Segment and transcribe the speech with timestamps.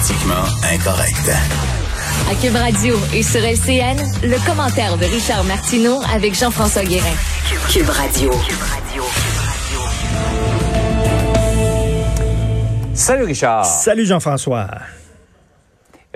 [0.00, 1.30] Politiquement incorrect.
[2.30, 7.04] À Cube Radio et sur LCN, le commentaire de Richard Martineau avec Jean-François Guérin.
[7.70, 8.30] Cube Radio.
[12.94, 13.66] Salut Richard.
[13.66, 14.68] Salut Jean-François.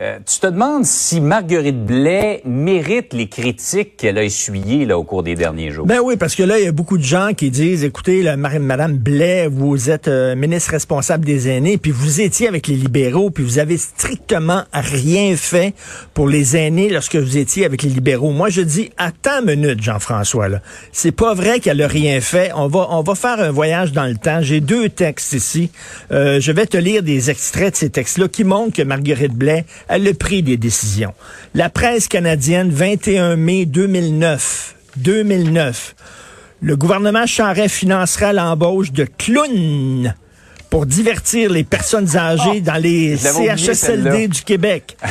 [0.01, 5.05] Euh, tu te demandes si Marguerite Blais mérite les critiques qu'elle a essuyées là, au
[5.05, 5.87] cours des derniers jours.
[5.87, 8.37] Ben oui, parce que là, il y a beaucoup de gens qui disent, écoutez, là,
[8.37, 13.31] Madame Blais, vous êtes euh, ministre responsable des aînés, puis vous étiez avec les libéraux,
[13.31, 15.75] puis vous avez strictement rien fait
[16.13, 18.33] pour les aînés lorsque vous étiez avec les libéraux.
[18.33, 20.49] Moi, je dis, attends une minute, Jean-François.
[20.49, 22.51] Là, c'est pas vrai qu'elle a rien fait.
[22.57, 24.41] On va, on va faire un voyage dans le temps.
[24.43, 25.71] J'ai deux textes ici.
[26.11, 29.65] Euh, je vais te lire des extraits de ces textes-là qui montrent que Marguerite Blais
[29.89, 31.13] elle a pris des décisions.
[31.55, 34.75] La presse canadienne, 21 mai 2009.
[34.97, 35.95] 2009.
[36.61, 40.15] Le gouvernement Charest financera l'embauche de clowns
[40.71, 44.97] pour divertir les personnes âgées Oh, dans les CHSLD du Québec.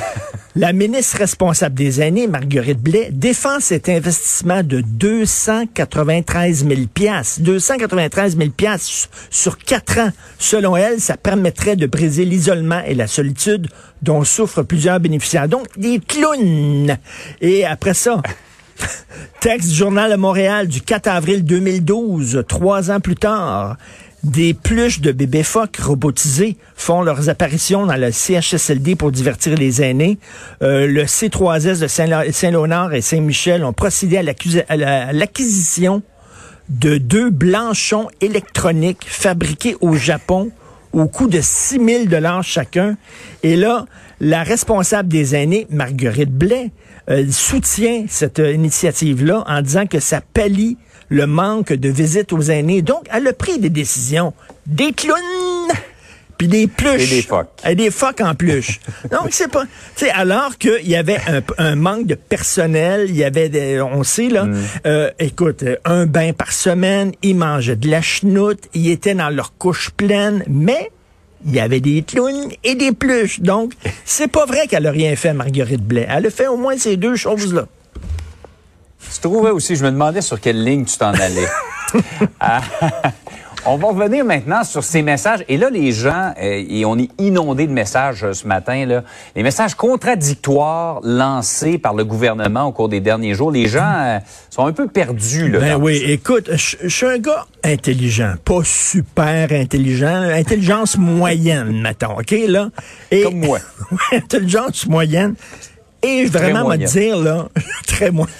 [0.55, 7.41] La ministre responsable des aînés, Marguerite Blais, défend cet investissement de 293 000 piastres.
[7.41, 10.11] 293 000 piastres sur quatre ans.
[10.38, 13.67] Selon elle, ça permettrait de briser l'isolement et la solitude
[14.03, 15.47] dont souffrent plusieurs bénéficiaires.
[15.47, 16.97] Donc, des clowns.
[17.42, 18.22] Et après ça,
[19.39, 23.77] Texte du Journal de Montréal du 4 avril 2012, trois ans plus tard.
[24.23, 29.81] Des pluches de bébés phoques robotisés font leurs apparitions dans le CHSLD pour divertir les
[29.81, 30.17] aînés.
[30.61, 36.03] Euh, le C3S de Saint- Saint-Léonard et Saint-Michel ont procédé à l'acquisition
[36.69, 40.52] de deux blanchons électroniques fabriqués au Japon
[40.93, 42.95] au coût de 6 000 dollars chacun.
[43.41, 43.85] Et là,
[44.23, 46.71] la responsable des aînés, Marguerite Blais,
[47.09, 50.77] euh, soutient cette euh, initiative-là en disant que ça pallie
[51.09, 52.81] le manque de visites aux aînés.
[52.81, 54.33] Donc, elle a pris des décisions.
[54.65, 55.19] Des clowns
[56.38, 57.11] puis des pluches.
[57.11, 57.49] Et des phoques.
[57.67, 58.80] Et des phoques en pluche.
[59.11, 59.65] Donc, c'est pas...
[59.95, 63.81] Tu sais, alors qu'il y avait un, un manque de personnel, il y avait, des,
[63.81, 64.47] on sait, là,
[64.87, 69.58] euh, écoute, un bain par semaine, ils mangeaient de la chenoute, ils étaient dans leur
[69.58, 70.89] couche pleine, mais
[71.45, 73.39] il y avait des clowns et des pluches.
[73.39, 73.73] Donc,
[74.05, 76.08] c'est pas vrai qu'elle a rien fait, Marguerite Blais.
[76.09, 77.67] Elle a fait au moins ces deux choses-là.
[79.14, 81.48] Tu trouvais aussi, je me demandais sur quelle ligne tu t'en allais.
[82.39, 82.61] Ah,
[83.65, 85.43] on va revenir maintenant sur ces messages.
[85.47, 89.03] Et là, les gens, euh, et on est inondé de messages euh, ce matin, là,
[89.35, 93.51] les messages contradictoires lancés par le gouvernement au cours des derniers jours.
[93.51, 94.19] Les gens euh,
[94.49, 95.49] sont un peu perdus.
[95.49, 101.81] Là, Ben oui, écoute, je je suis un gars intelligent, pas super intelligent, intelligence moyenne,
[101.81, 102.69] mettons, OK, là?
[103.09, 103.59] Et, Comme moi.
[104.11, 105.35] Intelligence moyenne.
[106.01, 107.47] Et vraiment me dire, là,
[107.87, 108.33] très moyenne.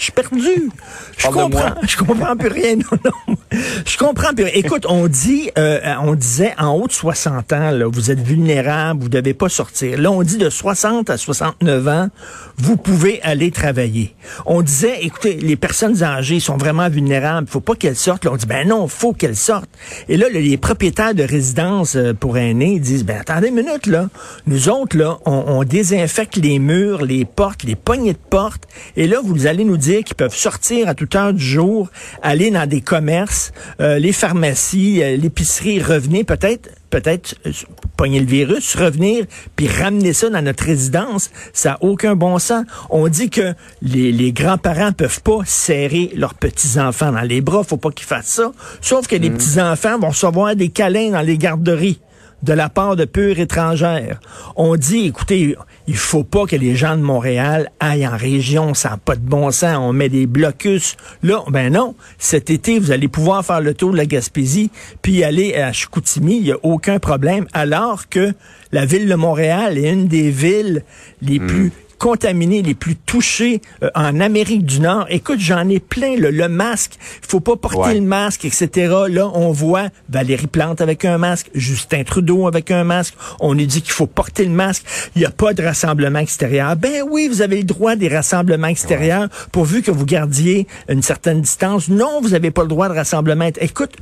[0.00, 0.70] Je suis perdu.
[1.18, 2.76] Je comprends, je comprends plus rien.
[2.80, 3.36] Non, non.
[3.84, 4.54] Je comprends plus rien.
[4.54, 9.02] Écoute, on dit, euh, on disait en haut de 60 ans, là, vous êtes vulnérable,
[9.02, 10.00] vous devez pas sortir.
[10.00, 12.08] Là, on dit de 60 à 69 ans,
[12.56, 14.14] vous pouvez aller travailler.
[14.46, 18.24] On disait, écoutez, les personnes âgées sont vraiment vulnérables, faut pas qu'elles sortent.
[18.24, 19.70] Là, on dit, ben non, faut qu'elles sortent.
[20.08, 24.08] Et là, les propriétaires de résidences euh, pour aînés disent, ben attendez une minute, là.
[24.46, 28.66] Nous autres, là, on, on désinfecte les murs, les portes, les poignées de porte.
[28.96, 31.88] Et là, vous allez nous dire qu'ils peuvent sortir à toute heure du jour,
[32.22, 37.52] aller dans des commerces, euh, les pharmacies, euh, l'épicerie, revenir peut-être peut-être euh,
[37.96, 42.64] pogner le virus, revenir, puis ramener ça dans notre résidence, ça n'a aucun bon sens.
[42.90, 47.76] On dit que les, les grands-parents peuvent pas serrer leurs petits-enfants dans les bras, faut
[47.76, 48.52] pas qu'ils fassent ça.
[48.80, 52.00] Sauf que les petits-enfants vont recevoir des câlins dans les garderies
[52.42, 54.20] de la part de pures étrangères.
[54.56, 55.56] On dit, écoutez,
[55.86, 59.20] il faut pas que les gens de Montréal aillent en région, ça n'a pas de
[59.20, 60.96] bon sens, on met des blocus.
[61.22, 64.70] Là, ben non, cet été, vous allez pouvoir faire le tour de la Gaspésie,
[65.02, 68.32] puis aller à Chicoutimi, il n'y a aucun problème, alors que
[68.72, 70.84] la ville de Montréal est une des villes
[71.22, 75.06] les plus contaminés, les plus touchés euh, en Amérique du Nord.
[75.10, 76.94] Écoute, j'en ai plein, le, le masque.
[77.22, 77.94] Il faut pas porter Ouais.
[77.94, 78.68] le masque, etc.
[79.08, 83.14] Là, on voit Valérie Plante avec un masque, Justin Trudeau avec un masque.
[83.38, 84.84] On nous dit qu'il faut porter le masque.
[85.14, 86.74] Il n'y a pas de rassemblement extérieur.
[86.74, 91.42] Ben oui, vous avez le droit des rassemblements extérieurs pourvu que vous gardiez une certaine
[91.42, 91.88] distance.
[91.88, 93.48] Non, vous n'avez pas le droit de rassemblement.
[93.60, 93.92] Écoute,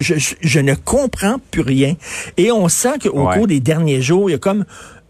[0.00, 1.94] je, je- je ne comprends plus rien.
[2.36, 3.36] Et on sent qu'au Ouais.
[3.36, 4.64] cours des derniers jours, il y a comme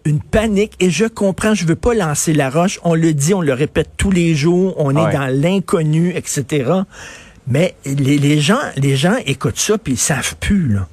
[0.05, 3.41] une panique et je comprends, je veux pas lancer la roche, on le dit, on
[3.41, 5.11] le répète tous les jours, on Ouais.
[5.11, 6.71] est dans l'inconnu, etc.
[7.47, 10.87] Mais les, les gens, les gens écoutent ça puis ils savent plus là.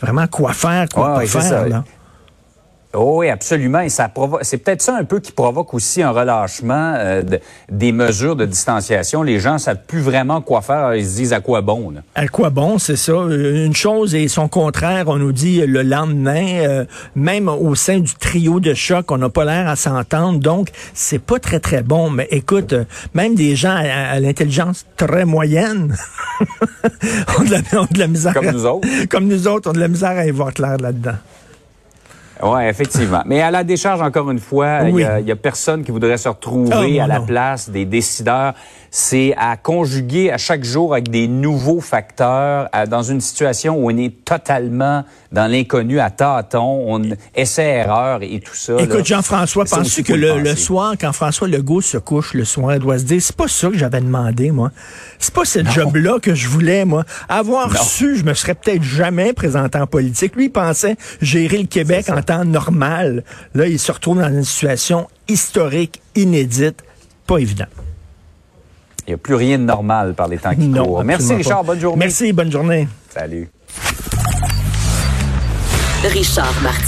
[0.00, 1.84] Vraiment quoi faire, quoi Ouais, pas faire là.
[2.94, 3.80] Oh oui, absolument.
[3.80, 4.40] Et ça provoque.
[4.44, 7.38] C'est peut-être ça un peu qui provoque aussi un relâchement euh, de-
[7.70, 9.22] des mesures de distanciation.
[9.22, 10.94] Les gens savent plus vraiment quoi faire.
[10.94, 11.90] Ils se disent à quoi bon.
[11.90, 12.00] là.
[12.14, 13.12] À quoi bon, c'est ça.
[13.12, 17.98] Euh, Une chose et son contraire, on nous dit le lendemain, euh, même au sein
[17.98, 20.38] du trio de choc, on n'a pas l'air à s'entendre.
[20.38, 22.08] Donc, c'est pas très, très bon.
[22.08, 22.74] Mais écoute,
[23.12, 25.94] même des gens à, à l'intelligence très moyenne
[27.38, 28.32] ont, de la, ont de la misère.
[28.32, 28.88] Comme à- nous autres.
[29.10, 31.16] Comme nous autres, ont de la misère à y voir clair là-dedans.
[32.42, 33.22] Oui, effectivement.
[33.26, 35.04] Mais à la décharge, encore une fois, il Oui.
[35.24, 37.26] y a- personne qui voudrait se retrouver non, à la non.
[37.26, 38.54] place des décideurs.
[38.90, 43.90] C'est à conjuguer à chaque jour avec des nouveaux facteurs à- dans une situation où
[43.90, 47.02] on est totalement dans l'inconnu, à tâtons, on
[47.34, 48.74] essaie-erreur et tout ça.
[48.78, 52.98] Écoute, Jean-François, penses-tu que le, soir, quand François Legault se couche le soir, il doit
[52.98, 54.70] se dire, c'est pas ça que j'avais demandé, moi.
[55.18, 57.04] C'est pas ce job-là que je voulais, moi.
[57.28, 57.80] Avoir Non.
[57.82, 60.34] su, je me serais peut-être jamais présenté en politique.
[60.34, 63.24] Lui, il pensait gérer le Québec en temps normal.
[63.54, 66.82] Là, il se retrouve dans une situation historique, inédite.
[67.26, 67.66] Pas évident.
[69.06, 70.84] Il n'y a plus rien de normal par les temps qui Non.
[70.84, 71.04] courent.
[71.04, 71.68] Merci Richard, pas.
[71.68, 71.98] bonne journée.
[71.98, 72.86] Merci, bonne journée.
[73.10, 73.48] Salut.
[76.04, 76.76] Richard Martin.